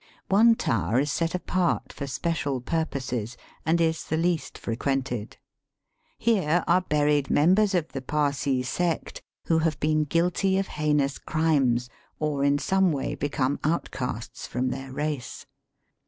[0.29, 5.37] One tower is set apart for special purposes, and is the least frequented.
[6.17, 11.87] Here are buried members of the Parsee sect who have been guilty of heinous crimes
[12.17, 15.45] or in some way become outcasts from their race.